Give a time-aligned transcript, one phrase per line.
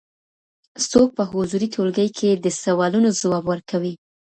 [0.89, 3.93] څوک په حضوري ټولګي کي د سوالونو ځواب ورکوي؟